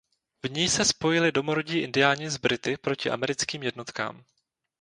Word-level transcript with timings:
V 0.43 0.51
ní 0.51 0.69
se 0.69 0.85
spojili 0.85 1.31
domorodí 1.31 1.77
indiáni 1.79 2.29
s 2.29 2.37
Brity 2.37 2.77
proti 2.77 3.09
americkým 3.09 3.63
jednotkám. 3.63 4.23